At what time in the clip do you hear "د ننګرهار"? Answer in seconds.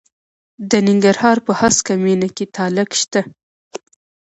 0.69-1.37